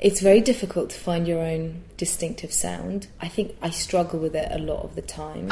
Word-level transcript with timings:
It's 0.00 0.20
very 0.20 0.40
difficult 0.40 0.90
to 0.90 0.96
find 0.96 1.26
your 1.26 1.40
own 1.40 1.82
distinctive 1.96 2.52
sound. 2.52 3.08
I 3.20 3.26
think 3.26 3.56
I 3.60 3.70
struggle 3.70 4.20
with 4.20 4.36
it 4.36 4.46
a 4.52 4.58
lot 4.58 4.84
of 4.84 4.94
the 4.94 5.02
time. 5.02 5.48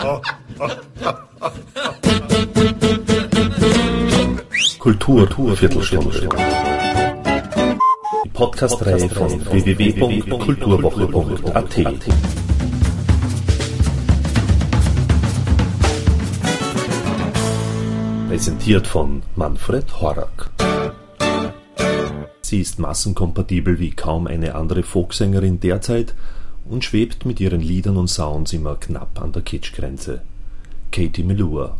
Kultur, 4.78 5.56
Viertelstunde. 5.56 6.28
Die 8.24 8.28
Podcast-Reihe 8.32 9.08
von 9.08 9.44
www.kulturwoche.at. 9.46 11.74
Präsentiert 18.28 18.86
von 18.86 19.22
Manfred 19.34 20.00
Horak. 20.00 20.50
Sie 22.46 22.60
ist 22.60 22.78
massenkompatibel 22.78 23.80
wie 23.80 23.90
kaum 23.90 24.28
eine 24.28 24.54
andere 24.54 24.84
Folksängerin 24.84 25.58
derzeit 25.58 26.14
und 26.64 26.84
schwebt 26.84 27.26
mit 27.26 27.40
ihren 27.40 27.60
Liedern 27.60 27.96
und 27.96 28.06
Sounds 28.06 28.52
immer 28.52 28.76
knapp 28.76 29.20
an 29.20 29.32
der 29.32 29.42
Kitschgrenze. 29.42 30.20
Katie 30.92 31.24
Melua. 31.24 31.76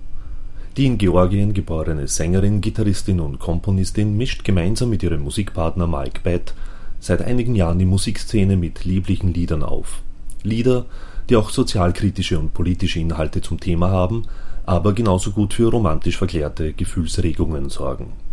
Die 0.77 0.87
in 0.87 0.99
Georgien 0.99 1.55
geborene 1.55 2.09
Sängerin, 2.09 2.63
Gitarristin 2.63 3.21
und 3.21 3.39
Komponistin 3.39 4.17
mischt 4.17 4.43
gemeinsam 4.43 4.91
mit 4.91 5.05
ihrem 5.05 5.21
Musikpartner 5.21 5.87
Mike 5.87 6.23
Bett 6.25 6.53
seit 6.99 7.23
einigen 7.23 7.55
Jahren 7.55 7.79
die 7.79 7.85
Musikszene 7.85 8.57
mit 8.57 8.85
lieblichen 8.85 9.33
Liedern 9.33 9.63
auf. 9.63 10.03
Lieder, 10.43 10.87
die 11.31 11.37
auch 11.37 11.51
sozialkritische 11.51 12.41
und 12.41 12.55
politische 12.55 12.99
Inhalte 12.99 13.41
zum 13.41 13.61
Thema 13.61 13.91
haben, 13.91 14.25
aber 14.65 14.95
genauso 14.95 15.31
gut 15.31 15.55
für 15.55 15.71
romantisch 15.71 16.17
verklärte 16.17 16.73
Gefühlsregungen 16.73 17.71
sorgen. 17.71 18.26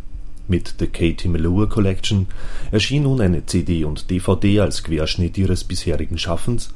Mit 0.47 0.75
The 0.79 0.87
Katie 0.87 1.29
Melua 1.29 1.67
Collection 1.67 2.27
erschien 2.71 3.03
nun 3.03 3.21
eine 3.21 3.45
CD 3.45 3.85
und 3.85 4.09
DVD 4.09 4.59
als 4.59 4.83
Querschnitt 4.83 5.37
ihres 5.37 5.63
bisherigen 5.63 6.17
Schaffens, 6.17 6.73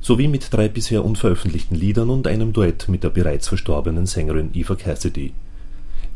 sowie 0.00 0.28
mit 0.28 0.52
drei 0.52 0.68
bisher 0.68 1.04
unveröffentlichten 1.04 1.76
Liedern 1.76 2.10
und 2.10 2.26
einem 2.26 2.52
Duett 2.52 2.88
mit 2.88 3.02
der 3.02 3.10
bereits 3.10 3.48
verstorbenen 3.48 4.06
Sängerin 4.06 4.50
Eva 4.54 4.76
Cassidy. 4.76 5.32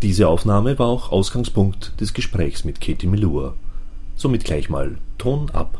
Diese 0.02 0.28
Aufnahme 0.28 0.78
war 0.78 0.86
auch 0.86 1.10
Ausgangspunkt 1.10 2.00
des 2.00 2.14
Gesprächs 2.14 2.64
mit 2.64 2.80
Katie 2.80 3.06
Melua. 3.06 3.54
Somit 4.16 4.44
gleich 4.44 4.68
mal 4.68 4.96
Ton 5.18 5.50
ab. 5.50 5.76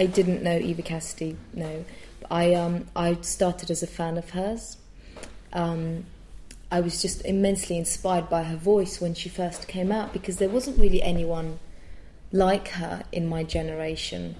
I 0.00 0.06
didn't 0.06 0.42
know 0.42 0.56
Eva 0.56 0.80
Cassidy. 0.80 1.36
No, 1.52 1.84
I 2.30 2.54
um, 2.54 2.86
I 2.96 3.18
started 3.20 3.70
as 3.70 3.82
a 3.82 3.86
fan 3.86 4.16
of 4.16 4.30
hers. 4.30 4.78
Um, 5.52 6.06
I 6.72 6.80
was 6.80 7.02
just 7.02 7.22
immensely 7.26 7.76
inspired 7.76 8.30
by 8.30 8.44
her 8.44 8.56
voice 8.56 8.98
when 8.98 9.12
she 9.12 9.28
first 9.28 9.68
came 9.68 9.92
out 9.92 10.14
because 10.14 10.38
there 10.38 10.48
wasn't 10.48 10.78
really 10.78 11.02
anyone 11.02 11.58
like 12.32 12.68
her 12.68 13.04
in 13.12 13.28
my 13.28 13.44
generation. 13.44 14.36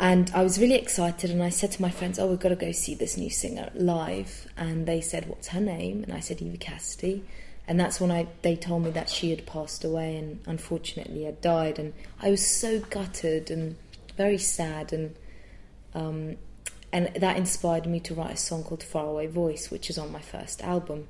And 0.00 0.28
I 0.34 0.42
was 0.42 0.58
really 0.58 0.74
excited, 0.74 1.30
and 1.30 1.40
I 1.40 1.50
said 1.50 1.70
to 1.72 1.80
my 1.80 1.92
friends, 1.92 2.18
"Oh, 2.18 2.26
we've 2.26 2.40
got 2.40 2.48
to 2.48 2.56
go 2.56 2.72
see 2.72 2.96
this 2.96 3.16
new 3.16 3.30
singer 3.30 3.70
live." 3.76 4.48
And 4.56 4.86
they 4.86 5.00
said, 5.00 5.28
"What's 5.28 5.48
her 5.48 5.60
name?" 5.60 6.02
And 6.02 6.12
I 6.12 6.18
said, 6.18 6.42
"Eva 6.42 6.56
Cassidy." 6.56 7.22
And 7.68 7.78
that's 7.78 8.00
when 8.00 8.10
I 8.10 8.26
they 8.42 8.56
told 8.56 8.82
me 8.82 8.90
that 8.90 9.08
she 9.08 9.30
had 9.30 9.46
passed 9.46 9.84
away 9.84 10.16
and 10.16 10.40
unfortunately 10.46 11.22
had 11.22 11.40
died. 11.40 11.78
And 11.78 11.94
I 12.20 12.30
was 12.30 12.44
so 12.44 12.80
gutted 12.80 13.48
and 13.48 13.76
very 14.16 14.38
sad 14.38 14.92
and 14.92 15.16
um, 15.94 16.36
and 16.92 17.10
that 17.16 17.36
inspired 17.36 17.86
me 17.86 18.00
to 18.00 18.14
write 18.14 18.32
a 18.32 18.36
song 18.36 18.64
called 18.64 18.82
Faraway 18.82 19.26
Voice, 19.26 19.70
which 19.70 19.88
is 19.88 19.96
on 19.96 20.12
my 20.12 20.20
first 20.20 20.62
album. 20.62 21.08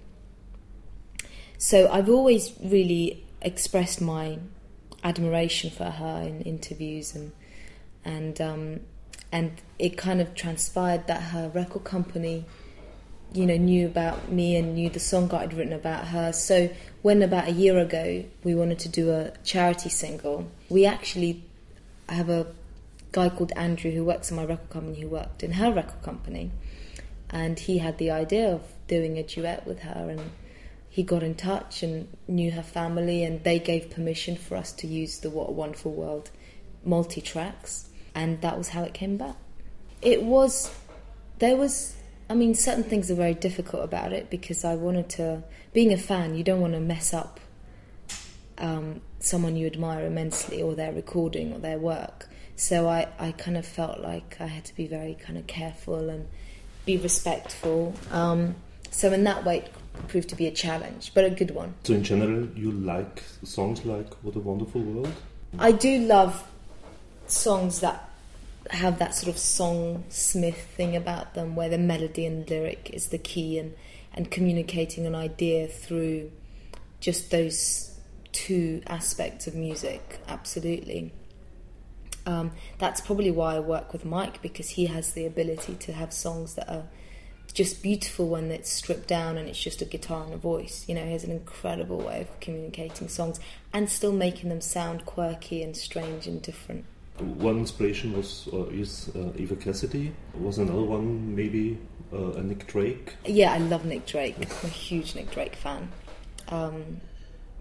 So 1.58 1.88
I've 1.90 2.08
always 2.08 2.52
really 2.62 3.24
expressed 3.40 4.00
my 4.00 4.38
admiration 5.04 5.70
for 5.70 5.90
her 5.90 6.22
in 6.22 6.42
interviews 6.42 7.14
and 7.14 7.32
and 8.04 8.40
um, 8.40 8.80
and 9.32 9.60
it 9.78 9.96
kind 9.96 10.20
of 10.20 10.34
transpired 10.34 11.06
that 11.06 11.20
her 11.20 11.48
record 11.48 11.84
company 11.84 12.44
you 13.32 13.46
know 13.46 13.56
knew 13.56 13.86
about 13.86 14.30
me 14.30 14.56
and 14.56 14.74
knew 14.74 14.90
the 14.90 15.00
song 15.00 15.32
I'd 15.32 15.54
written 15.54 15.72
about 15.72 16.08
her 16.08 16.32
so 16.32 16.68
when 17.00 17.22
about 17.22 17.48
a 17.48 17.52
year 17.52 17.78
ago 17.78 18.24
we 18.44 18.54
wanted 18.54 18.78
to 18.80 18.88
do 18.88 19.10
a 19.10 19.32
charity 19.42 19.88
single 19.88 20.50
we 20.68 20.84
actually 20.84 21.42
have 22.08 22.28
a 22.28 22.46
guy 23.12 23.28
called 23.28 23.52
Andrew 23.54 23.90
who 23.90 24.04
works 24.04 24.30
in 24.30 24.36
my 24.36 24.44
record 24.44 24.70
company 24.70 25.00
who 25.00 25.08
worked 25.08 25.42
in 25.42 25.52
her 25.52 25.72
record 25.72 26.02
company, 26.02 26.50
and 27.30 27.58
he 27.58 27.78
had 27.78 27.98
the 27.98 28.10
idea 28.10 28.48
of 28.52 28.62
doing 28.88 29.18
a 29.18 29.22
duet 29.22 29.66
with 29.66 29.80
her, 29.80 30.08
and 30.10 30.20
he 30.88 31.02
got 31.02 31.22
in 31.22 31.34
touch 31.34 31.82
and 31.82 32.08
knew 32.26 32.50
her 32.50 32.62
family, 32.62 33.24
and 33.24 33.44
they 33.44 33.58
gave 33.58 33.90
permission 33.90 34.36
for 34.36 34.56
us 34.56 34.72
to 34.72 34.86
use 34.86 35.18
the 35.20 35.30
What 35.30 35.50
a 35.50 35.52
Wonderful 35.52 35.92
World 35.92 36.30
multi 36.84 37.20
tracks, 37.20 37.88
and 38.14 38.40
that 38.40 38.58
was 38.58 38.70
how 38.70 38.82
it 38.82 38.94
came 38.94 39.14
about. 39.14 39.36
It 40.00 40.22
was 40.22 40.74
there 41.38 41.56
was. 41.56 41.96
I 42.30 42.34
mean, 42.34 42.54
certain 42.54 42.84
things 42.84 43.10
are 43.10 43.14
very 43.14 43.34
difficult 43.34 43.84
about 43.84 44.12
it 44.12 44.30
because 44.30 44.64
I 44.64 44.74
wanted 44.74 45.08
to. 45.10 45.42
Being 45.72 45.92
a 45.92 45.98
fan, 45.98 46.34
you 46.34 46.44
don't 46.44 46.60
want 46.60 46.74
to 46.74 46.80
mess 46.80 47.12
up 47.12 47.40
um, 48.58 49.00
someone 49.20 49.56
you 49.56 49.66
admire 49.66 50.06
immensely 50.06 50.62
or 50.62 50.74
their 50.74 50.92
recording 50.92 51.52
or 51.52 51.58
their 51.58 51.78
work. 51.78 52.28
So 52.62 52.88
I, 52.88 53.08
I 53.18 53.32
kind 53.32 53.56
of 53.56 53.66
felt 53.66 53.98
like 53.98 54.36
I 54.38 54.46
had 54.46 54.64
to 54.66 54.76
be 54.76 54.86
very 54.86 55.14
kind 55.14 55.36
of 55.36 55.48
careful 55.48 56.08
and 56.08 56.28
be 56.86 56.96
respectful. 56.96 57.92
Um, 58.12 58.54
so 58.92 59.12
in 59.12 59.24
that 59.24 59.44
way, 59.44 59.58
it 59.58 59.72
proved 60.06 60.28
to 60.28 60.36
be 60.36 60.46
a 60.46 60.52
challenge, 60.52 61.10
but 61.12 61.24
a 61.24 61.30
good 61.30 61.50
one. 61.50 61.74
So 61.82 61.94
in 61.94 62.04
general, 62.04 62.46
you 62.54 62.70
like 62.70 63.24
songs 63.42 63.84
like 63.84 64.14
"What 64.22 64.36
a 64.36 64.38
Wonderful 64.38 64.80
World"? 64.80 65.12
I 65.58 65.72
do 65.72 65.98
love 65.98 66.48
songs 67.26 67.80
that 67.80 68.08
have 68.70 69.00
that 69.00 69.16
sort 69.16 69.34
of 69.34 69.38
song 69.38 70.04
smith 70.08 70.60
thing 70.76 70.94
about 70.94 71.34
them, 71.34 71.56
where 71.56 71.68
the 71.68 71.78
melody 71.78 72.26
and 72.26 72.48
lyric 72.48 72.90
is 72.92 73.08
the 73.08 73.18
key, 73.18 73.58
and 73.58 73.74
and 74.14 74.30
communicating 74.30 75.04
an 75.04 75.16
idea 75.16 75.66
through 75.66 76.30
just 77.00 77.32
those 77.32 77.98
two 78.30 78.82
aspects 78.86 79.48
of 79.48 79.56
music. 79.56 80.20
Absolutely. 80.28 81.12
Um, 82.26 82.52
that's 82.78 83.00
probably 83.00 83.30
why 83.30 83.56
I 83.56 83.60
work 83.60 83.92
with 83.92 84.04
Mike 84.04 84.42
because 84.42 84.70
he 84.70 84.86
has 84.86 85.12
the 85.12 85.26
ability 85.26 85.74
to 85.74 85.92
have 85.92 86.12
songs 86.12 86.54
that 86.54 86.68
are 86.68 86.84
just 87.52 87.82
beautiful 87.82 88.28
when 88.28 88.50
it's 88.50 88.70
stripped 88.70 89.08
down 89.08 89.36
and 89.36 89.48
it's 89.48 89.60
just 89.60 89.82
a 89.82 89.84
guitar 89.84 90.24
and 90.24 90.32
a 90.32 90.36
voice. 90.36 90.84
You 90.88 90.94
know, 90.94 91.04
he 91.04 91.12
has 91.12 91.24
an 91.24 91.30
incredible 91.30 91.98
way 91.98 92.22
of 92.22 92.40
communicating 92.40 93.08
songs 93.08 93.40
and 93.72 93.88
still 93.88 94.12
making 94.12 94.48
them 94.48 94.60
sound 94.60 95.04
quirky 95.04 95.62
and 95.62 95.76
strange 95.76 96.26
and 96.26 96.40
different. 96.40 96.84
One 97.18 97.58
inspiration 97.58 98.14
was 98.16 98.48
uh, 98.52 98.64
is 98.66 99.10
uh, 99.14 99.32
Eva 99.36 99.56
Cassidy. 99.56 100.14
Was 100.34 100.58
another 100.58 100.82
one 100.82 101.36
maybe 101.36 101.78
uh, 102.12 102.32
a 102.32 102.42
Nick 102.42 102.66
Drake? 102.66 103.14
Yeah, 103.26 103.52
I 103.52 103.58
love 103.58 103.84
Nick 103.84 104.06
Drake. 104.06 104.36
I'm 104.38 104.48
a 104.64 104.72
huge 104.72 105.14
Nick 105.14 105.30
Drake 105.30 105.54
fan. 105.54 105.92
Um, 106.48 107.00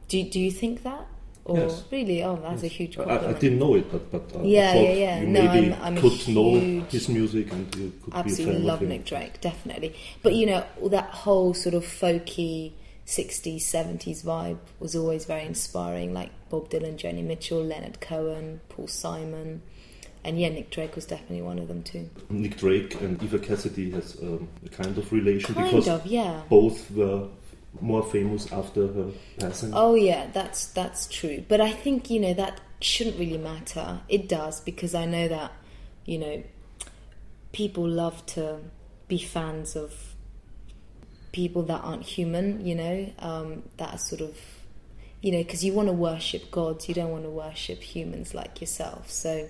do 0.08 0.24
do 0.24 0.40
you 0.40 0.52
think 0.52 0.84
that? 0.84 1.06
Or 1.44 1.58
Yes. 1.58 1.84
really? 1.92 2.24
Oh, 2.24 2.40
that's 2.42 2.64
a 2.64 2.68
huge 2.68 2.98
I, 3.00 3.04
compliment. 3.04 3.36
I 3.38 3.40
didn't 3.40 3.60
know 3.60 3.76
it, 3.76 3.92
but 3.92 4.12
but 4.12 4.36
uh, 4.40 4.44
Yeah, 4.44 4.76
yeah, 4.76 4.92
yeah. 4.94 5.20
you 5.22 5.28
No, 5.28 5.42
maybe 5.42 5.72
I'm- 5.74 5.82
I'm 5.84 5.98
could 5.98 6.28
know 6.28 6.60
his 6.90 7.10
music 7.10 7.52
and 7.52 7.76
you 7.76 7.92
could 8.04 8.14
Absolutely 8.14 8.46
be 8.46 8.52
a 8.52 8.54
fan 8.60 8.68
love. 8.68 8.82
Nick 8.84 9.06
Drake, 9.06 9.42
definitely. 9.42 9.96
But 10.22 10.36
you 10.36 10.46
know, 10.46 10.64
that 10.90 11.10
whole 11.10 11.54
sort 11.56 11.74
of 11.74 11.84
folky 11.84 12.74
60s, 13.08 13.64
70s 13.64 14.24
vibe 14.24 14.60
was 14.80 14.96
always 14.96 15.26
very 15.26 15.44
inspiring, 15.46 16.14
like 16.14 16.30
Bob 16.50 16.70
Dylan, 16.70 16.96
Joni 16.98 17.24
Mitchell, 17.24 17.64
Leonard 17.64 18.00
Cohen, 18.00 18.62
Paul 18.70 18.88
Simon. 18.88 19.62
And 20.24 20.40
yeah, 20.40 20.50
Nick 20.50 20.70
Drake 20.70 20.96
was 20.96 21.06
definitely 21.08 21.42
one 21.42 21.58
of 21.58 21.68
them 21.68 21.82
too. 21.82 22.08
Nick 22.30 22.58
Drake 22.58 23.02
and 23.02 23.22
Eva 23.24 23.40
Cassidy 23.40 23.90
has 23.92 24.16
um, 24.22 24.48
a 24.64 24.70
kind 24.70 24.96
of 24.96 25.12
relation 25.12 25.56
Kind 25.56 25.66
because 25.72 25.88
of, 25.88 26.06
yeah. 26.06 26.44
both 26.48 26.92
were 26.92 27.28
more 27.80 28.04
famous 28.04 28.52
after 28.52 28.88
her 28.88 29.12
passing. 29.40 29.72
Oh 29.74 29.96
yeah, 29.96 30.28
that's 30.34 30.68
that's 30.68 31.08
true. 31.08 31.44
But 31.48 31.62
I 31.62 31.72
think 31.72 32.10
you 32.10 32.20
know 32.20 32.34
that 32.34 32.60
shouldn't 32.82 33.18
really 33.18 33.38
matter. 33.38 34.02
It 34.10 34.28
does 34.28 34.60
because 34.60 34.94
I 34.94 35.06
know 35.06 35.28
that 35.28 35.54
you 36.06 36.18
know 36.18 36.44
people 37.54 37.88
love 37.88 38.26
to 38.26 38.60
be 39.08 39.18
fans 39.18 39.76
of 39.76 40.16
people 41.32 41.64
that 41.64 41.82
aren't 41.82 42.04
human. 42.04 42.66
You 42.66 42.76
know 42.76 43.14
um, 43.20 43.64
that 43.78 44.02
sort 44.02 44.22
of 44.22 44.38
you 45.22 45.32
know 45.32 45.40
because 45.40 45.64
you 45.64 45.74
want 45.74 45.88
to 45.88 45.94
worship 45.94 46.52
gods, 46.52 46.90
you 46.90 46.96
don't 46.96 47.12
want 47.12 47.24
to 47.24 47.30
worship 47.30 47.82
humans 47.82 48.34
like 48.34 48.60
yourself. 48.60 49.10
So 49.10 49.50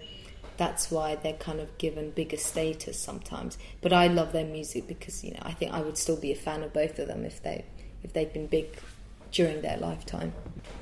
that's 0.57 0.91
why 0.91 1.15
they're 1.15 1.33
kind 1.33 1.59
of 1.59 1.75
given 1.79 2.11
bigger 2.11 2.37
status 2.37 2.99
sometimes. 2.99 3.57
But 3.81 3.93
I 3.93 4.07
love 4.07 4.31
their 4.31 4.45
music 4.45 4.87
because 4.87 5.23
you 5.23 5.31
know 5.31 5.41
I 5.41 5.53
think 5.53 5.73
I 5.73 5.81
would 5.81 5.97
still 5.97 6.17
be 6.17 6.31
a 6.31 6.35
fan 6.35 6.61
of 6.61 6.71
both 6.71 6.99
of 6.99 7.07
them 7.07 7.25
if 7.25 7.41
they 7.41 7.65
if 8.03 8.13
they'd 8.13 8.33
been 8.33 8.47
big 8.47 8.67
during 9.31 9.61
their 9.61 9.77
lifetime. 9.77 10.33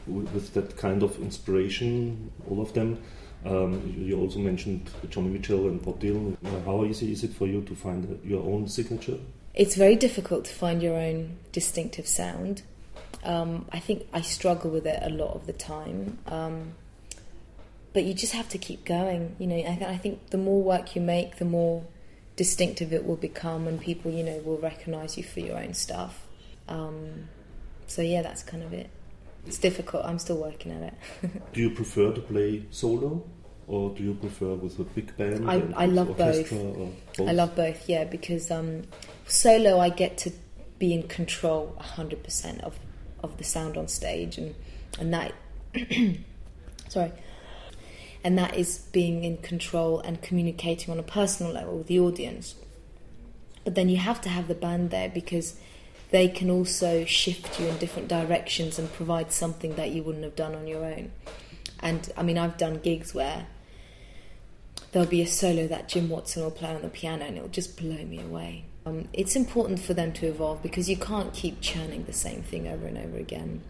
with, 0.07 0.54
that 0.54 0.75
kind 0.77 1.04
of 1.04 1.19
inspiration, 1.19 2.31
all 2.50 2.62
of 2.62 2.74
them. 2.74 3.01
Um, 3.45 3.95
you 3.98 4.19
also 4.19 4.39
mentioned 4.39 4.89
Joni 5.07 5.31
Mitchell 5.31 5.68
and 5.68 5.81
Bob 5.81 6.00
Dylan. 6.01 6.36
How 6.66 6.83
easy 6.83 7.12
is 7.12 7.24
it 7.24 7.33
for 7.33 7.48
you 7.48 7.62
to 7.62 7.75
find 7.75 8.06
uh, 8.06 8.27
your 8.27 8.44
own 8.44 8.68
signature? 8.68 9.18
It's 9.54 9.75
very 9.75 9.95
difficult 9.95 10.45
to 10.45 10.54
find 10.54 10.81
your 10.81 10.98
own 10.98 11.38
distinctive 11.51 12.07
sound. 12.07 12.63
Um, 13.24 13.66
I 13.71 13.80
think 13.80 14.07
I 14.13 14.21
struggle 14.21 14.71
with 14.71 14.86
it 14.86 15.00
a 15.01 15.10
lot 15.10 15.36
of 15.36 15.45
the 15.45 15.54
time. 15.54 16.18
Um, 16.27 16.74
but 17.94 18.04
you 18.04 18.13
just 18.13 18.33
have 18.33 18.50
to 18.50 18.57
keep 18.57 18.86
going. 18.86 19.36
You 19.39 19.48
know, 19.48 19.56
I, 19.56 19.75
th- 19.75 19.89
I, 19.89 19.98
think 19.98 20.30
the 20.30 20.38
more 20.38 20.62
work 20.62 20.95
you 20.95 21.01
make, 21.01 21.38
the 21.38 21.45
more 21.45 21.83
distinctive 22.36 22.94
it 22.94 23.06
will 23.06 23.16
become, 23.16 23.68
and 23.68 23.80
people, 23.80 24.12
you 24.12 24.24
know, 24.24 24.38
will 24.45 24.57
recognize 24.57 25.18
you 25.18 25.24
for 25.24 25.39
your 25.39 25.57
own 25.57 25.74
stuff. 25.74 26.25
Um, 26.69 27.27
so 27.88 28.01
yeah, 28.01 28.21
that's 28.21 28.44
kind 28.44 28.63
of 28.63 28.74
it. 28.74 28.89
It's 29.45 29.57
difficult. 29.57 30.06
I'm 30.06 30.19
still 30.19 30.38
working 30.38 30.71
at 30.71 30.94
it. 31.24 31.31
do 31.54 31.62
you 31.62 31.71
prefer 31.71 32.12
to 32.13 32.21
play 32.21 32.66
solo, 32.69 33.25
or 33.68 33.89
do 33.92 34.04
you 34.04 34.13
prefer 34.13 34.54
with 34.54 34.80
a 34.80 34.83
big 34.83 35.16
band? 35.18 35.50
I, 35.50 35.63
I 35.75 35.86
love 35.86 36.16
both. 36.18 36.50
both. 36.50 37.19
I 37.19 37.31
love 37.31 37.56
both. 37.56 37.89
Yeah, 37.89 38.04
because 38.04 38.51
um, 38.51 38.83
solo 39.27 39.80
I 39.80 39.89
get 39.89 40.18
to 40.19 40.31
be 40.77 40.94
in 40.94 41.04
control 41.04 41.75
100% 41.80 42.62
of 42.62 42.80
of 43.21 43.38
the 43.38 43.44
sound 43.44 43.75
on 43.75 43.88
stage, 43.88 44.38
and 44.38 44.56
and 45.00 45.13
that 45.13 45.33
sorry, 46.89 47.12
and 48.24 48.38
that 48.38 48.56
is 48.56 48.80
being 48.92 49.24
in 49.24 49.38
control 49.38 50.00
and 50.01 50.21
communicating 50.21 50.92
on 50.92 51.00
a 51.00 51.04
personal 51.04 51.51
level 51.51 51.77
with 51.77 51.88
the 51.88 52.00
audience. 52.00 52.56
But 53.63 53.75
then 53.75 53.89
you 53.89 53.98
have 53.98 54.21
to 54.21 54.30
have 54.30 54.48
the 54.48 54.56
band 54.56 54.89
there 54.89 55.10
because 55.10 55.60
they 56.12 56.28
can 56.28 56.50
also 56.50 57.06
shift 57.06 57.60
you 57.60 57.68
in 57.68 57.78
different 57.78 58.08
directions 58.08 58.80
and 58.80 58.92
provide 58.92 59.32
something 59.32 59.76
that 59.76 59.92
you 59.92 60.04
wouldn't 60.04 60.24
have 60.24 60.36
done 60.36 60.56
on 60.56 60.68
your 60.68 60.84
own. 60.84 61.12
And 61.80 62.12
I 62.18 62.24
mean, 62.24 62.38
I've 62.38 62.58
done 62.58 62.80
gigs 62.80 63.14
where 63.14 63.48
there'll 64.92 65.08
be 65.08 65.22
a 65.22 65.28
solo 65.28 65.68
that 65.68 65.88
Jim 65.88 66.10
Watson 66.10 66.44
will 66.44 66.52
play 66.52 66.74
on 66.74 66.82
the 66.82 66.90
piano 66.90 67.26
and 67.26 67.38
it'll 67.38 67.50
just 67.50 67.78
blow 67.78 68.04
me 68.04 68.20
away. 68.20 68.66
Um, 68.86 69.08
it's 69.14 69.36
important 69.36 69.80
for 69.80 69.94
them 69.94 70.12
to 70.14 70.26
evolve 70.26 70.64
because 70.64 70.90
you 70.90 70.98
can't 70.98 71.32
keep 71.34 71.62
churning 71.62 72.06
the 72.06 72.14
same 72.14 72.42
thing 72.42 72.68
over 72.68 72.88
and 72.88 72.98
over 72.98 73.18
again. 73.18 73.62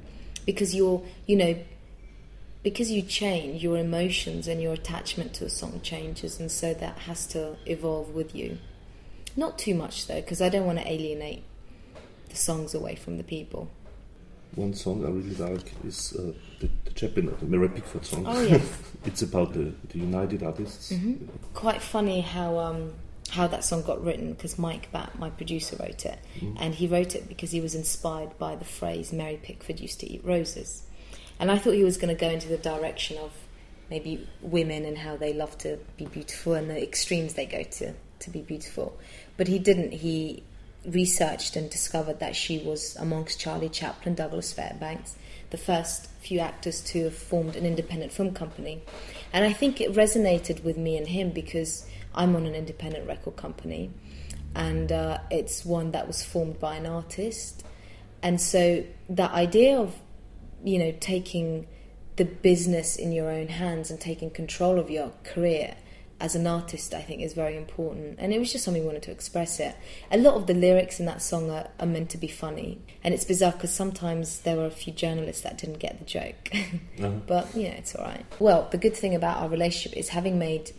Because 0.46 0.74
you're, 0.74 1.04
you 1.26 1.36
know, 1.36 1.58
because 2.64 2.90
you 2.90 3.02
change, 3.02 3.64
your 3.64 3.78
emotions 3.78 4.48
and 4.48 4.62
your 4.62 4.74
attachment 4.74 5.34
to 5.34 5.46
a 5.46 5.50
song 5.50 5.80
changes, 5.82 6.40
and 6.40 6.52
so 6.52 6.74
that 6.74 7.00
has 7.00 7.26
to 7.28 7.58
evolve 7.66 8.10
with 8.14 8.36
you. 8.36 8.58
Not 9.36 9.58
too 9.58 9.76
much 9.76 10.08
though, 10.08 10.22
because 10.22 10.42
I 10.42 10.50
don't 10.50 10.66
want 10.66 10.80
to 10.80 10.92
alienate 10.92 11.44
the 12.30 12.36
songs 12.36 12.74
away 12.74 12.96
from 12.96 13.18
the 13.18 13.24
people. 13.24 13.70
One 14.56 14.74
song 14.74 15.06
I 15.06 15.10
really 15.10 15.36
like 15.36 15.72
is 15.86 16.16
uh, 16.18 16.34
the, 16.60 16.70
the 16.86 16.92
Chaplin, 16.92 17.34
the 17.40 17.46
Mary 17.46 17.70
Pickford 17.70 18.06
song. 18.06 18.26
Oh 18.28 18.42
yes, 18.42 18.68
it's 19.06 19.22
about 19.22 19.54
the, 19.54 19.74
the 19.90 20.00
United 20.00 20.42
Artists. 20.44 20.92
Mm-hmm. 20.92 21.26
Quite 21.54 21.82
funny 21.82 22.22
how 22.22 22.58
um, 22.58 22.94
how 23.30 23.48
that 23.48 23.64
song 23.64 23.84
got 23.84 24.04
written 24.04 24.34
because 24.34 24.58
Mike 24.58 24.92
Batt, 24.92 25.18
my 25.20 25.30
producer, 25.30 25.76
wrote 25.80 26.06
it, 26.06 26.18
mm. 26.40 26.58
and 26.60 26.74
he 26.74 26.88
wrote 26.88 27.16
it 27.16 27.28
because 27.28 27.52
he 27.52 27.62
was 27.62 27.76
inspired 27.76 28.38
by 28.40 28.56
the 28.56 28.66
phrase 28.66 29.14
"Mary 29.14 29.40
Pickford 29.42 29.80
used 29.80 30.00
to 30.00 30.12
eat 30.12 30.26
roses," 30.26 30.84
and 31.40 31.52
I 31.52 31.60
thought 31.60 31.74
he 31.74 31.84
was 31.84 31.98
going 31.98 32.14
to 32.14 32.20
go 32.20 32.30
into 32.30 32.48
the 32.48 32.58
direction 32.58 33.18
of 33.20 33.32
maybe 33.90 34.28
women 34.42 34.84
and 34.84 34.98
how 34.98 35.16
they 35.16 35.34
love 35.34 35.58
to 35.60 35.78
be 35.98 36.06
beautiful 36.06 36.54
and 36.54 36.70
the 36.70 36.82
extremes 36.82 37.34
they 37.34 37.46
go 37.46 37.64
to 37.64 37.94
to 38.20 38.30
be 38.30 38.42
beautiful, 38.42 38.98
but 39.38 39.48
he 39.48 39.60
didn't. 39.60 39.92
He 39.94 40.44
researched 40.86 41.56
and 41.56 41.70
discovered 41.70 42.20
that 42.20 42.36
she 42.36 42.60
was 42.60 42.96
amongst 42.96 43.40
Charlie 43.40 43.70
Chaplin, 43.70 44.16
Douglas 44.16 44.54
Fairbanks, 44.54 45.16
the 45.50 45.58
first 45.58 46.08
few 46.22 46.40
actors 46.40 46.82
to 46.82 47.06
have 47.06 47.16
formed 47.16 47.56
an 47.56 47.66
independent 47.66 48.12
film 48.12 48.34
company. 48.34 48.82
And 49.34 49.44
I 49.44 49.54
think 49.54 49.82
it 49.82 49.94
resonated 49.94 50.64
with 50.64 50.78
me 50.78 50.98
and 50.98 51.08
him 51.08 51.32
because 51.32 51.86
I'm 52.14 52.36
on 52.36 52.46
an 52.46 52.56
independent 52.56 53.08
record 53.08 53.36
company, 53.36 53.92
and 54.56 54.92
uh, 54.92 55.20
it's 55.30 55.66
one 55.66 55.92
that 55.92 56.08
was 56.08 56.24
formed 56.24 56.60
by 56.60 56.76
an 56.76 56.86
artist. 56.86 57.64
And 58.22 58.42
so 58.42 58.84
that 59.10 59.32
idea 59.32 59.80
of, 59.80 59.96
you 60.64 60.80
know, 60.80 60.94
taking 61.00 61.68
the 62.16 62.26
business 62.26 62.96
in 62.96 63.12
your 63.12 63.30
own 63.30 63.48
hands 63.48 63.90
and 63.90 64.00
taking 64.00 64.30
control 64.30 64.80
of 64.80 64.90
your 64.90 65.12
career 65.24 65.76
as 66.20 66.36
an 66.36 66.46
artist, 66.46 66.94
I 66.94 67.02
think 67.02 67.22
is 67.22 67.34
very 67.34 67.56
important. 67.56 68.18
And 68.20 68.34
it 68.34 68.40
was 68.40 68.52
just 68.52 68.66
something 68.66 68.84
we 68.84 68.88
wanted 68.88 69.04
to 69.04 69.12
express 69.12 69.60
it. 69.60 69.76
A 70.12 70.18
lot 70.18 70.36
of 70.36 70.48
the 70.48 70.54
lyrics 70.54 71.00
in 71.00 71.06
that 71.06 71.22
song 71.22 71.50
are, 71.50 71.70
are 71.80 71.86
meant 71.86 72.10
to 72.12 72.18
be 72.18 72.28
funny. 72.28 72.82
And 73.04 73.14
it's 73.14 73.24
bizarre 73.24 73.54
because 73.54 73.74
sometimes 73.74 74.42
there 74.42 74.58
were 74.58 74.66
a 74.66 74.72
few 74.72 74.92
journalists 74.92 75.44
that 75.44 75.58
didn't 75.58 75.80
get 75.80 76.00
the 76.00 76.06
joke. 76.06 76.50
uh-huh. 76.54 77.10
But, 77.26 77.56
you 77.56 77.64
know, 77.70 77.76
it's 77.76 77.96
all 77.96 78.04
right. 78.04 78.26
Well, 78.40 78.68
the 78.72 78.78
good 78.78 78.96
thing 78.96 79.16
about 79.16 79.38
our 79.38 79.50
relationship 79.50 79.98
is 79.98 80.10
having 80.10 80.38
made 80.38 80.72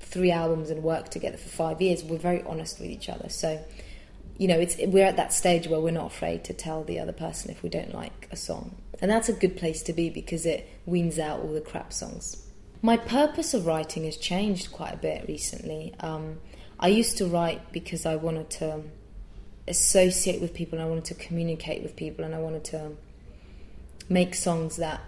three 0.00 0.30
albums 0.30 0.70
and 0.70 0.82
worked 0.82 1.12
together 1.12 1.36
for 1.36 1.48
five 1.48 1.80
years, 1.80 2.02
we're 2.02 2.18
very 2.18 2.42
honest 2.42 2.80
with 2.80 2.90
each 2.90 3.08
other. 3.08 3.28
So, 3.28 3.64
you 4.36 4.48
know, 4.48 4.58
it's 4.58 4.76
we're 4.78 5.06
at 5.06 5.16
that 5.16 5.32
stage 5.32 5.68
where 5.68 5.80
we're 5.80 5.90
not 5.90 6.06
afraid 6.06 6.44
to 6.44 6.52
tell 6.52 6.82
the 6.82 6.98
other 6.98 7.12
person 7.12 7.50
if 7.50 7.62
we 7.62 7.68
don't 7.68 7.94
like 7.94 8.28
a 8.30 8.36
song. 8.36 8.76
And 9.00 9.10
that's 9.10 9.28
a 9.28 9.32
good 9.32 9.56
place 9.56 9.82
to 9.84 9.92
be 9.92 10.10
because 10.10 10.44
it 10.44 10.68
weans 10.84 11.18
out 11.18 11.40
all 11.40 11.52
the 11.52 11.60
crap 11.60 11.92
songs. 11.92 12.44
My 12.82 12.96
purpose 12.96 13.52
of 13.52 13.66
writing 13.66 14.04
has 14.04 14.16
changed 14.16 14.72
quite 14.72 14.94
a 14.94 14.96
bit 14.96 15.28
recently. 15.28 15.94
Um, 16.00 16.38
I 16.78 16.88
used 16.88 17.18
to 17.18 17.26
write 17.26 17.72
because 17.72 18.06
I 18.06 18.16
wanted 18.16 18.48
to 18.50 18.82
associate 19.68 20.40
with 20.40 20.54
people 20.54 20.78
and 20.78 20.86
I 20.86 20.88
wanted 20.88 21.04
to 21.06 21.14
communicate 21.14 21.82
with 21.82 21.94
people 21.94 22.24
and 22.24 22.34
I 22.34 22.38
wanted 22.38 22.64
to 22.64 22.92
make 24.08 24.34
songs 24.34 24.76
that 24.76 25.02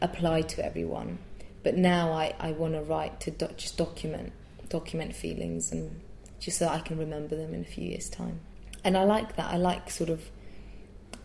apply 0.00 0.42
to 0.42 0.64
everyone. 0.64 1.18
But 1.62 1.76
now 1.76 2.12
I, 2.12 2.34
I 2.40 2.50
want 2.50 2.74
to 2.74 2.82
write 2.82 3.20
to 3.20 3.30
do- 3.30 3.48
just 3.56 3.76
document 3.76 4.32
document 4.68 5.14
feelings 5.14 5.70
and 5.70 6.00
just 6.40 6.58
so 6.58 6.66
I 6.66 6.80
can 6.80 6.98
remember 6.98 7.36
them 7.36 7.54
in 7.54 7.60
a 7.60 7.64
few 7.64 7.84
years' 7.84 8.10
time. 8.10 8.40
And 8.82 8.96
I 8.96 9.04
like 9.04 9.36
that. 9.36 9.52
I 9.52 9.56
like 9.56 9.88
sort 9.88 10.10
of, 10.10 10.30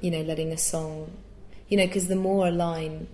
you 0.02 0.12
know, 0.12 0.22
letting 0.22 0.52
a 0.52 0.58
song, 0.58 1.12
you 1.68 1.78
know, 1.78 1.88
because 1.88 2.08
the 2.08 2.16
more 2.16 2.48
a 2.48 2.52
line 2.52 3.08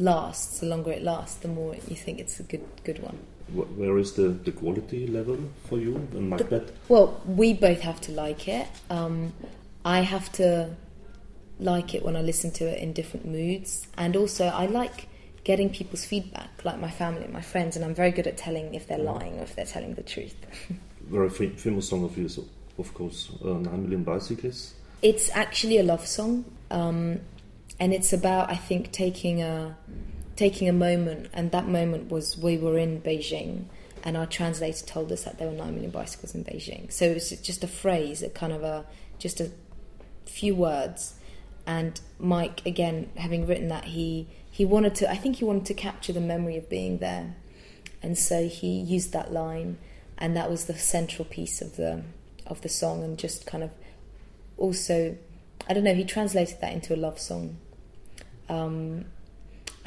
lasts, 0.00 0.60
the 0.60 0.66
longer 0.66 0.92
it 0.92 1.02
lasts, 1.02 1.36
the 1.36 1.48
more 1.48 1.74
you 1.74 1.96
think 1.96 2.18
it's 2.18 2.40
a 2.40 2.42
good 2.42 2.66
good 2.84 2.98
one. 3.00 3.18
Where 3.52 3.98
is 3.98 4.12
the, 4.12 4.28
the 4.28 4.52
quality 4.52 5.08
level 5.08 5.38
for 5.68 5.78
you 5.78 5.96
and 5.96 6.30
Mike 6.30 6.48
Batt? 6.48 6.70
Well, 6.88 7.20
we 7.26 7.52
both 7.52 7.80
have 7.80 8.00
to 8.02 8.12
like 8.12 8.46
it. 8.46 8.68
Um, 8.90 9.32
I 9.84 10.00
have 10.00 10.30
to 10.32 10.76
like 11.58 11.94
it 11.94 12.04
when 12.04 12.16
I 12.16 12.22
listen 12.22 12.52
to 12.52 12.64
it 12.64 12.78
in 12.80 12.92
different 12.92 13.26
moods, 13.26 13.86
and 13.96 14.16
also 14.16 14.46
I 14.46 14.66
like 14.66 15.08
getting 15.44 15.70
people's 15.70 16.04
feedback, 16.04 16.64
like 16.64 16.78
my 16.78 16.90
family 16.90 17.24
and 17.24 17.32
my 17.32 17.40
friends, 17.40 17.76
and 17.76 17.84
I'm 17.84 17.94
very 17.94 18.10
good 18.10 18.26
at 18.26 18.36
telling 18.36 18.74
if 18.74 18.86
they're 18.86 18.98
lying 18.98 19.38
or 19.38 19.42
if 19.42 19.56
they're 19.56 19.64
telling 19.64 19.94
the 19.94 20.02
truth. 20.02 20.36
very 21.10 21.30
famous 21.30 21.88
song 21.88 22.04
of 22.04 22.16
yours, 22.16 22.38
of 22.78 22.94
course, 22.94 23.30
uh, 23.44 23.48
Nine 23.48 23.82
Million 23.82 24.04
Bicycles. 24.04 24.74
It's 25.02 25.30
actually 25.34 25.78
a 25.78 25.82
love 25.82 26.06
song, 26.06 26.44
um, 26.70 27.20
and 27.80 27.92
it's 27.94 28.12
about 28.12 28.50
I 28.50 28.56
think 28.56 28.92
taking 28.92 29.42
a 29.42 29.76
taking 30.36 30.68
a 30.68 30.72
moment, 30.72 31.28
and 31.32 31.50
that 31.50 31.66
moment 31.66 32.10
was 32.10 32.38
we 32.38 32.56
were 32.56 32.78
in 32.78 33.00
Beijing, 33.00 33.64
and 34.04 34.16
our 34.16 34.26
translator 34.26 34.86
told 34.86 35.10
us 35.10 35.24
that 35.24 35.38
there 35.38 35.48
were 35.48 35.56
nine 35.56 35.74
million 35.74 35.90
bicycles 35.90 36.34
in 36.34 36.44
Beijing. 36.44 36.92
So 36.92 37.06
it 37.06 37.14
was 37.14 37.30
just 37.30 37.64
a 37.64 37.68
phrase, 37.68 38.22
a 38.22 38.28
kind 38.28 38.52
of 38.52 38.62
a 38.62 38.84
just 39.18 39.40
a 39.40 39.50
few 40.26 40.54
words, 40.54 41.14
and 41.66 42.00
Mike 42.18 42.64
again 42.64 43.10
having 43.16 43.46
written 43.46 43.68
that 43.68 43.86
he 43.86 44.28
he 44.50 44.64
wanted 44.64 44.94
to, 44.96 45.10
I 45.10 45.16
think 45.16 45.36
he 45.36 45.44
wanted 45.44 45.66
to 45.66 45.74
capture 45.74 46.12
the 46.12 46.20
memory 46.20 46.56
of 46.56 46.68
being 46.68 46.98
there. 46.98 47.34
And 48.02 48.18
so 48.18 48.48
he 48.48 48.80
used 48.80 49.12
that 49.12 49.32
line, 49.32 49.78
and 50.18 50.36
that 50.36 50.50
was 50.50 50.66
the 50.66 50.74
central 50.74 51.24
piece 51.24 51.62
of 51.62 51.76
the 51.76 52.02
of 52.46 52.60
the 52.60 52.68
song, 52.68 53.02
and 53.02 53.18
just 53.18 53.46
kind 53.46 53.62
of 53.62 53.70
also, 54.58 55.16
I 55.68 55.72
don't 55.72 55.84
know, 55.84 55.94
he 55.94 56.04
translated 56.04 56.60
that 56.60 56.72
into 56.72 56.94
a 56.94 56.96
love 56.96 57.18
song. 57.18 57.56
Um, 58.50 59.06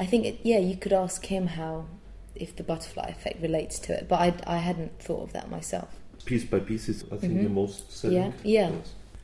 I 0.00 0.06
think, 0.06 0.26
it, 0.26 0.40
yeah, 0.42 0.58
you 0.58 0.76
could 0.76 0.92
ask 0.92 1.24
him 1.26 1.46
how, 1.46 1.86
if 2.34 2.56
the 2.56 2.64
butterfly 2.64 3.08
effect 3.08 3.40
relates 3.40 3.78
to 3.80 3.92
it, 3.92 4.08
but 4.08 4.18
I, 4.20 4.34
I 4.46 4.58
hadn't 4.58 5.00
thought 5.00 5.22
of 5.22 5.32
that 5.34 5.50
myself. 5.50 5.90
Piece 6.24 6.44
by 6.44 6.58
piece 6.58 6.88
is, 6.88 7.04
I 7.12 7.16
think, 7.16 7.34
mm-hmm. 7.34 7.44
the 7.44 7.50
most 7.50 7.92
selling. 7.92 8.16
Yeah, 8.16 8.32
yeah. 8.42 8.70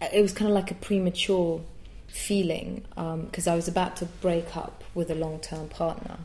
Yes. 0.01 0.13
It 0.13 0.23
was 0.23 0.33
kind 0.33 0.51
of 0.51 0.55
like 0.55 0.71
a 0.71 0.75
premature 0.75 1.63
feeling 2.07 2.85
because 2.91 3.47
um, 3.47 3.53
I 3.53 3.57
was 3.57 3.69
about 3.69 3.97
to 3.97 4.07
break 4.07 4.57
up 4.57 4.85
with 4.95 5.11
a 5.11 5.15
long 5.15 5.41
term 5.41 5.69
partner. 5.69 6.19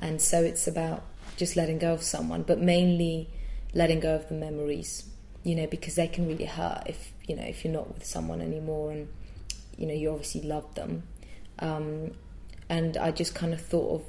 And 0.00 0.20
so 0.20 0.42
it's 0.42 0.66
about 0.66 1.02
just 1.36 1.56
letting 1.56 1.78
go 1.78 1.92
of 1.92 2.02
someone, 2.02 2.42
but 2.42 2.60
mainly 2.60 3.28
letting 3.74 4.00
go 4.00 4.14
of 4.14 4.28
the 4.28 4.34
memories, 4.34 5.04
you 5.42 5.54
know, 5.54 5.66
because 5.66 5.94
they 5.94 6.08
can 6.08 6.26
really 6.26 6.44
hurt 6.44 6.82
if, 6.86 7.12
you 7.26 7.36
know, 7.36 7.42
if 7.42 7.64
you're 7.64 7.72
not 7.72 7.92
with 7.92 8.04
someone 8.04 8.40
anymore 8.40 8.92
and, 8.92 9.08
you 9.76 9.86
know, 9.86 9.94
you 9.94 10.10
obviously 10.10 10.42
love 10.42 10.74
them. 10.74 11.02
Um, 11.58 12.12
and 12.68 12.96
I 12.96 13.10
just 13.10 13.34
kind 13.34 13.52
of 13.52 13.60
thought 13.60 14.00
of 14.00 14.02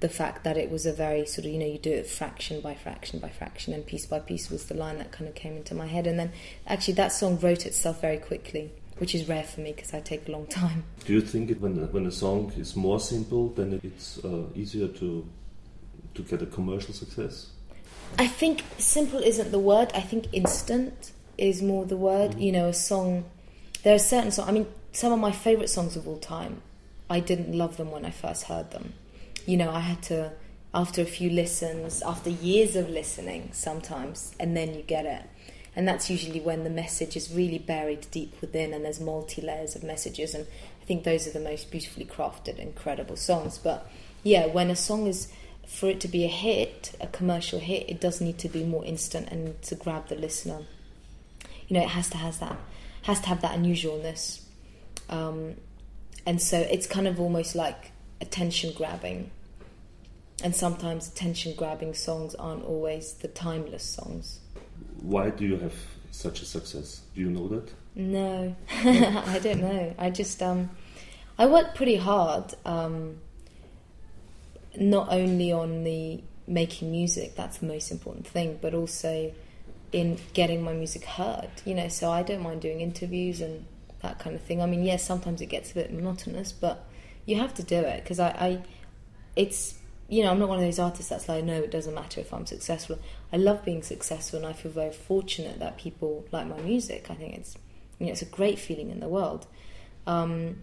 the 0.00 0.08
fact 0.08 0.44
that 0.44 0.56
it 0.56 0.70
was 0.70 0.86
a 0.86 0.92
very 0.92 1.26
sort 1.26 1.46
of, 1.46 1.52
you 1.52 1.58
know, 1.58 1.66
you 1.66 1.78
do 1.78 1.92
it 1.92 2.06
fraction 2.06 2.60
by 2.60 2.74
fraction 2.74 3.18
by 3.18 3.28
fraction, 3.28 3.74
and 3.74 3.86
piece 3.86 4.06
by 4.06 4.18
piece 4.18 4.50
was 4.50 4.66
the 4.66 4.74
line 4.74 4.98
that 4.98 5.12
kind 5.12 5.28
of 5.28 5.34
came 5.34 5.56
into 5.56 5.74
my 5.74 5.86
head. 5.86 6.06
And 6.06 6.18
then 6.18 6.32
actually 6.66 6.94
that 6.94 7.12
song 7.12 7.38
wrote 7.38 7.66
itself 7.66 8.00
very 8.00 8.18
quickly 8.18 8.72
which 9.00 9.14
is 9.14 9.26
rare 9.26 9.42
for 9.42 9.62
me 9.62 9.72
because 9.72 9.94
I 9.94 10.00
take 10.00 10.28
a 10.28 10.30
long 10.30 10.46
time. 10.46 10.84
Do 11.06 11.14
you 11.14 11.22
think 11.22 11.50
it, 11.50 11.58
when 11.58 11.90
when 11.90 12.04
a 12.04 12.12
song 12.12 12.52
is 12.56 12.76
more 12.76 13.00
simple, 13.00 13.48
then 13.48 13.80
it's 13.82 14.22
uh, 14.22 14.44
easier 14.54 14.88
to 14.88 15.26
to 16.14 16.22
get 16.22 16.42
a 16.42 16.46
commercial 16.46 16.92
success? 16.92 17.50
I 18.18 18.26
think 18.26 18.62
simple 18.76 19.20
isn't 19.20 19.52
the 19.52 19.58
word. 19.58 19.90
I 19.94 20.02
think 20.02 20.26
instant 20.32 21.12
is 21.38 21.62
more 21.62 21.86
the 21.86 21.96
word. 21.96 22.38
You 22.38 22.52
know, 22.52 22.68
a 22.68 22.74
song. 22.74 23.24
There 23.82 23.94
are 23.94 23.98
certain 23.98 24.32
songs. 24.32 24.48
I 24.48 24.52
mean, 24.52 24.66
some 24.92 25.12
of 25.12 25.18
my 25.18 25.32
favorite 25.32 25.70
songs 25.70 25.96
of 25.96 26.06
all 26.06 26.18
time. 26.18 26.60
I 27.10 27.20
didn't 27.20 27.52
love 27.52 27.76
them 27.76 27.90
when 27.90 28.06
I 28.06 28.10
first 28.10 28.44
heard 28.44 28.70
them. 28.70 28.94
You 29.44 29.56
know, 29.56 29.70
I 29.70 29.80
had 29.80 30.02
to 30.04 30.32
after 30.72 31.02
a 31.02 31.06
few 31.06 31.30
listens, 31.30 32.00
after 32.02 32.30
years 32.30 32.76
of 32.76 32.88
listening, 32.88 33.50
sometimes, 33.52 34.32
and 34.38 34.56
then 34.56 34.72
you 34.74 34.82
get 34.82 35.04
it. 35.04 35.22
And 35.74 35.86
that's 35.86 36.08
usually 36.08 36.40
when 36.40 36.62
the 36.62 36.70
message 36.70 37.16
is 37.16 37.32
really 37.32 37.58
buried 37.58 38.06
deep 38.10 38.40
within, 38.40 38.72
and 38.72 38.84
there's 38.84 39.00
multi 39.00 39.42
layers 39.42 39.74
of 39.74 39.82
messages. 39.82 40.34
And 40.34 40.46
I 40.80 40.84
think 40.84 41.04
those 41.04 41.26
are 41.26 41.32
the 41.32 41.40
most 41.40 41.70
beautifully 41.70 42.04
crafted, 42.04 42.58
incredible 42.58 43.16
songs. 43.16 43.58
But 43.58 43.90
yeah, 44.22 44.46
when 44.46 44.70
a 44.70 44.76
song 44.76 45.06
is 45.06 45.28
for 45.66 45.88
it 45.88 46.00
to 46.00 46.08
be 46.08 46.24
a 46.24 46.28
hit, 46.28 46.96
a 47.00 47.06
commercial 47.08 47.58
hit, 47.58 47.88
it 47.88 48.00
does 48.00 48.20
need 48.20 48.38
to 48.38 48.48
be 48.48 48.64
more 48.64 48.84
instant 48.84 49.28
and 49.30 49.60
to 49.62 49.74
grab 49.74 50.08
the 50.08 50.16
listener. 50.16 50.62
You 51.68 51.74
know, 51.74 51.82
it 51.82 51.90
has 51.90 52.10
to 52.10 52.16
has 52.18 52.38
that 52.38 52.56
has 53.02 53.20
to 53.20 53.28
have 53.28 53.40
that 53.40 53.52
unusualness, 53.52 54.42
um, 55.08 55.54
and 56.26 56.40
so 56.40 56.58
it's 56.58 56.86
kind 56.86 57.08
of 57.08 57.20
almost 57.20 57.54
like 57.54 57.92
attention 58.20 58.72
grabbing. 58.74 59.30
And 60.42 60.56
sometimes 60.56 61.08
attention 61.08 61.54
grabbing 61.54 61.94
songs 61.94 62.34
aren't 62.34 62.64
always 62.64 63.14
the 63.14 63.28
timeless 63.28 63.84
songs. 63.84 64.40
Why 65.02 65.30
do 65.30 65.44
you 65.44 65.56
have 65.58 65.74
such 66.10 66.40
a 66.42 66.44
success? 66.46 67.02
Do 67.14 67.20
you 67.20 67.30
know 67.30 67.48
that? 67.48 67.70
No, 67.94 68.54
I 68.70 69.40
don't 69.42 69.60
know. 69.60 69.94
I 69.98 70.10
just 70.10 70.42
um, 70.42 70.70
I 71.38 71.46
work 71.46 71.74
pretty 71.74 71.96
hard. 71.96 72.54
Um, 72.64 73.18
not 74.78 75.12
only 75.12 75.52
on 75.52 75.84
the 75.84 76.22
making 76.46 76.90
music, 76.90 77.34
that's 77.34 77.58
the 77.58 77.66
most 77.66 77.90
important 77.90 78.26
thing, 78.26 78.58
but 78.62 78.74
also 78.74 79.32
in 79.92 80.18
getting 80.32 80.62
my 80.62 80.72
music 80.72 81.04
heard. 81.04 81.50
You 81.64 81.74
know, 81.74 81.88
so 81.88 82.10
I 82.10 82.22
don't 82.22 82.42
mind 82.42 82.60
doing 82.60 82.80
interviews 82.80 83.40
and 83.40 83.66
that 84.02 84.18
kind 84.18 84.34
of 84.36 84.42
thing. 84.42 84.62
I 84.62 84.66
mean, 84.66 84.84
yes, 84.84 85.04
sometimes 85.04 85.40
it 85.40 85.46
gets 85.46 85.70
a 85.72 85.74
bit 85.74 85.92
monotonous, 85.92 86.52
but 86.52 86.86
you 87.26 87.36
have 87.36 87.54
to 87.54 87.62
do 87.62 87.76
it 87.76 88.02
because 88.02 88.18
I, 88.18 88.28
I, 88.28 88.62
it's 89.36 89.74
you 90.10 90.24
know, 90.24 90.32
I'm 90.32 90.40
not 90.40 90.48
one 90.48 90.58
of 90.58 90.64
those 90.64 90.80
artists 90.80 91.08
that's 91.08 91.28
like, 91.28 91.44
no, 91.44 91.62
it 91.62 91.70
doesn't 91.70 91.94
matter 91.94 92.20
if 92.20 92.34
I'm 92.34 92.44
successful. 92.44 92.98
I 93.32 93.36
love 93.36 93.64
being 93.64 93.82
successful, 93.82 94.40
and 94.40 94.46
I 94.46 94.52
feel 94.52 94.72
very 94.72 94.92
fortunate 94.92 95.60
that 95.60 95.78
people 95.78 96.26
like 96.32 96.48
my 96.48 96.60
music. 96.60 97.06
I 97.10 97.14
think 97.14 97.36
it's, 97.36 97.56
you 98.00 98.06
know, 98.06 98.12
it's 98.12 98.22
a 98.22 98.26
great 98.26 98.58
feeling 98.58 98.90
in 98.90 98.98
the 98.98 99.08
world. 99.08 99.46
Um, 100.08 100.62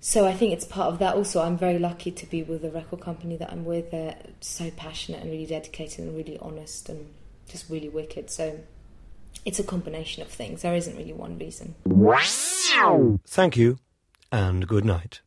so 0.00 0.26
I 0.26 0.32
think 0.32 0.54
it's 0.54 0.64
part 0.64 0.90
of 0.90 0.98
that. 1.00 1.14
Also, 1.14 1.42
I'm 1.42 1.58
very 1.58 1.78
lucky 1.78 2.10
to 2.10 2.26
be 2.26 2.42
with 2.42 2.62
the 2.62 2.70
record 2.70 3.00
company 3.00 3.36
that 3.36 3.52
I'm 3.52 3.66
with. 3.66 3.90
They're 3.90 4.16
so 4.40 4.70
passionate 4.70 5.20
and 5.20 5.30
really 5.30 5.44
dedicated 5.44 6.06
and 6.06 6.16
really 6.16 6.38
honest 6.40 6.88
and 6.88 7.12
just 7.46 7.68
really 7.68 7.90
wicked. 7.90 8.30
So 8.30 8.60
it's 9.44 9.58
a 9.58 9.64
combination 9.64 10.22
of 10.22 10.28
things. 10.28 10.62
There 10.62 10.74
isn't 10.74 10.96
really 10.96 11.12
one 11.12 11.38
reason. 11.38 11.74
Thank 13.26 13.56
you, 13.56 13.78
and 14.30 14.66
good 14.66 14.84
night. 14.84 15.20